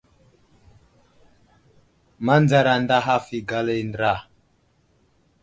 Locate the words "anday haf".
2.75-3.25